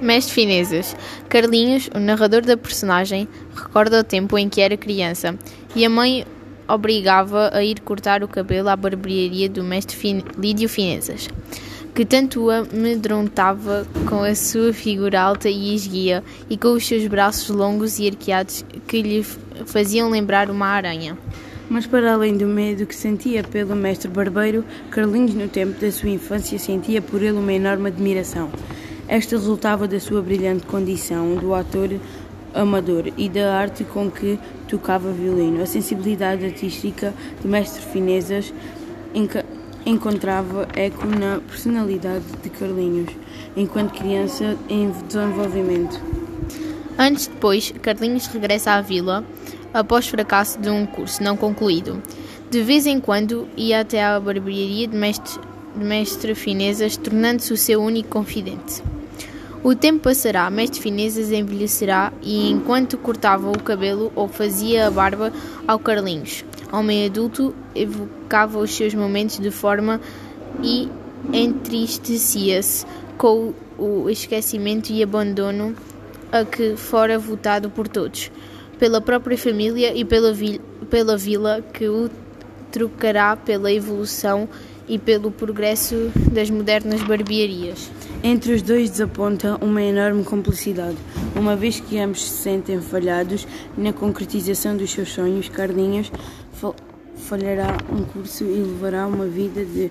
Mestre 0.00 0.32
Finezas. 0.32 0.96
Carlinhos, 1.28 1.90
o 1.94 1.98
narrador 1.98 2.42
da 2.42 2.56
personagem, 2.56 3.28
recorda 3.54 4.00
o 4.00 4.04
tempo 4.04 4.38
em 4.38 4.48
que 4.48 4.60
era 4.60 4.76
criança 4.76 5.36
e 5.74 5.84
a 5.84 5.90
mãe 5.90 6.24
obrigava 6.68 7.50
a 7.52 7.64
ir 7.64 7.80
cortar 7.80 8.22
o 8.22 8.28
cabelo 8.28 8.68
à 8.68 8.76
barbearia 8.76 9.48
do 9.48 9.64
mestre 9.64 9.96
fin 9.96 10.22
Lídio 10.38 10.68
Finezas, 10.68 11.28
que 11.94 12.04
tanto 12.04 12.50
amedrontava 12.50 13.86
com 14.08 14.22
a 14.22 14.34
sua 14.34 14.72
figura 14.72 15.20
alta 15.20 15.48
e 15.48 15.74
esguia 15.74 16.22
e 16.48 16.56
com 16.56 16.68
os 16.68 16.86
seus 16.86 17.06
braços 17.06 17.48
longos 17.48 17.98
e 17.98 18.08
arqueados 18.08 18.64
que 18.86 19.02
lhe 19.02 19.22
faziam 19.66 20.10
lembrar 20.10 20.50
uma 20.50 20.66
aranha. 20.66 21.16
Mas 21.70 21.86
para 21.86 22.14
além 22.14 22.36
do 22.36 22.46
medo 22.46 22.86
que 22.86 22.94
sentia 22.94 23.42
pelo 23.42 23.76
mestre 23.76 24.08
barbeiro, 24.08 24.64
Carlinhos 24.90 25.34
no 25.34 25.48
tempo 25.48 25.78
da 25.78 25.92
sua 25.92 26.08
infância 26.08 26.58
sentia 26.58 27.02
por 27.02 27.22
ele 27.22 27.36
uma 27.36 27.52
enorme 27.52 27.88
admiração. 27.88 28.50
Esta 29.08 29.36
resultava 29.36 29.88
da 29.88 29.98
sua 29.98 30.20
brilhante 30.20 30.66
condição 30.66 31.34
do 31.36 31.54
ator 31.54 31.88
amador 32.52 33.10
e 33.16 33.26
da 33.28 33.56
arte 33.56 33.82
com 33.82 34.10
que 34.10 34.38
tocava 34.68 35.10
violino. 35.10 35.62
A 35.62 35.66
sensibilidade 35.66 36.44
artística 36.44 37.14
de 37.40 37.48
mestre 37.48 37.82
Finezas 37.82 38.52
encontrava 39.86 40.68
eco 40.76 41.06
na 41.06 41.40
personalidade 41.40 42.24
de 42.42 42.50
Carlinhos, 42.50 43.08
enquanto 43.56 43.94
criança 43.94 44.58
em 44.68 44.90
desenvolvimento. 44.90 45.98
Antes 46.98 47.28
depois, 47.28 47.72
Carlinhos 47.80 48.26
regressa 48.26 48.72
à 48.72 48.82
vila 48.82 49.24
após 49.72 50.06
fracasso 50.06 50.60
de 50.60 50.68
um 50.68 50.84
curso 50.84 51.22
não 51.22 51.36
concluído. 51.36 52.02
De 52.50 52.62
vez 52.62 52.86
em 52.86 53.00
quando 53.00 53.48
ia 53.56 53.80
até 53.80 54.04
à 54.04 54.20
barbearia 54.20 54.86
de 54.86 54.96
mestre, 54.96 55.40
de 55.74 55.84
mestre 55.84 56.34
Finezas, 56.34 56.98
tornando-se 56.98 57.52
o 57.54 57.56
seu 57.56 57.80
único 57.80 58.10
confidente. 58.10 58.82
O 59.62 59.74
tempo 59.74 60.04
passará, 60.04 60.48
mestre 60.50 60.80
Finezas 60.80 61.32
envelhecerá 61.32 62.12
e 62.22 62.50
enquanto 62.50 62.96
cortava 62.96 63.50
o 63.50 63.58
cabelo 63.60 64.12
ou 64.14 64.28
fazia 64.28 64.86
a 64.86 64.90
barba 64.90 65.32
ao 65.66 65.78
Carlinhos, 65.78 66.44
homem 66.72 67.06
adulto, 67.06 67.54
evocava 67.74 68.58
os 68.58 68.74
seus 68.74 68.94
momentos 68.94 69.38
de 69.38 69.50
forma 69.50 70.00
e 70.62 70.88
entristecia-se 71.32 72.86
com 73.16 73.52
o 73.76 74.08
esquecimento 74.08 74.90
e 74.90 75.02
abandono 75.02 75.74
a 76.30 76.44
que 76.44 76.76
fora 76.76 77.18
votado 77.18 77.68
por 77.68 77.88
todos 77.88 78.30
pela 78.78 79.00
própria 79.00 79.36
família 79.36 79.92
e 79.94 80.04
pela, 80.04 80.32
pela 80.88 81.16
vila, 81.16 81.62
que 81.72 81.88
o 81.88 82.08
trocará 82.70 83.34
pela 83.36 83.72
evolução 83.72 84.48
e 84.88 84.98
pelo 84.98 85.30
progresso 85.30 86.10
das 86.32 86.50
modernas 86.50 87.02
barbearias. 87.02 87.90
Entre 88.22 88.52
os 88.52 88.62
dois 88.62 88.90
desaponta 88.90 89.56
uma 89.60 89.82
enorme 89.82 90.24
complicidade. 90.24 90.96
Uma 91.36 91.54
vez 91.54 91.78
que 91.78 91.98
ambos 91.98 92.24
se 92.24 92.42
sentem 92.42 92.80
falhados 92.80 93.46
na 93.76 93.92
concretização 93.92 94.76
dos 94.76 94.90
seus 94.90 95.12
sonhos, 95.12 95.48
Carlinhos 95.48 96.10
falhará 97.16 97.76
um 97.92 98.04
curso 98.04 98.44
e 98.44 98.54
levará 98.54 99.06
uma 99.06 99.26
vida 99.26 99.64
de 99.64 99.90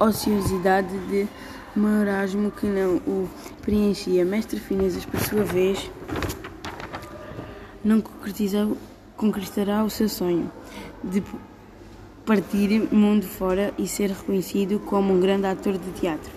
ociosidade, 0.00 0.96
de 1.08 1.28
marasmo 1.76 2.50
que 2.50 2.66
não 2.66 2.96
o 2.96 3.28
preenchia. 3.62 4.24
Mestre 4.24 4.58
Finezas, 4.58 5.04
por 5.04 5.20
sua 5.20 5.44
vez, 5.44 5.90
não 7.84 8.02
concretizará 9.16 9.84
o 9.84 9.90
seu 9.90 10.08
sonho 10.08 10.50
partir 12.24 12.88
mundo 12.92 13.26
fora 13.26 13.72
e 13.78 13.86
ser 13.86 14.10
reconhecido 14.10 14.78
como 14.80 15.12
um 15.12 15.20
grande 15.20 15.46
ator 15.46 15.78
de 15.78 15.90
teatro. 16.00 16.30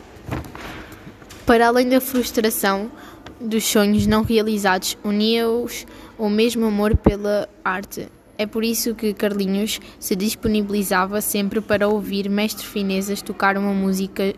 Para 1.46 1.68
além 1.68 1.88
da 1.88 2.02
frustração 2.02 2.92
dos 3.40 3.64
sonhos 3.64 4.06
não 4.06 4.24
realizados, 4.24 4.98
unia-os 5.04 5.86
o 6.18 6.30
mesmo 6.30 6.66
amor 6.66 6.96
pela 6.98 7.48
arte. 7.64 8.10
É 8.38 8.46
por 8.46 8.64
isso 8.64 8.94
que 8.94 9.14
Carlinhos 9.14 9.80
se 10.00 10.16
disponibilizava 10.16 11.22
sempre 11.22 11.62
para 11.62 11.88
ouvir 11.88 12.30
Mestre 12.30 12.66
Finezas 12.66 13.22
tocar 13.22 13.58
uma 13.58 13.74
música 13.74 14.34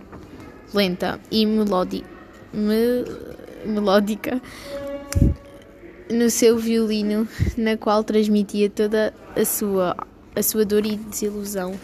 lenta 0.73 1.19
e 1.31 1.45
melódica, 1.45 2.07
me, 2.53 3.05
melódica 3.65 4.41
no 6.09 6.29
seu 6.29 6.57
violino, 6.57 7.27
na 7.57 7.77
qual 7.77 8.03
transmitia 8.03 8.69
toda 8.69 9.13
a 9.35 9.45
sua, 9.45 9.95
a 10.39 10.43
sua 10.43 10.63
dor 10.63 10.85
e 10.85 10.95
desilusão. 10.95 11.79